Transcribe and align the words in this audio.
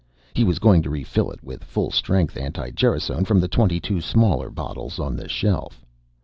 He 0.33 0.43
was 0.43 0.57
going 0.57 0.81
to 0.81 0.89
refill 0.89 1.29
it 1.29 1.43
with 1.43 1.63
full 1.63 1.91
strength 1.91 2.35
anti 2.35 2.71
gerasone 2.71 3.23
from 3.25 3.39
the 3.39 3.47
22 3.47 4.01
smaller 4.01 4.49
bottles 4.49 4.97
on 4.97 5.15
the 5.15 5.29
shelf. 5.29 5.85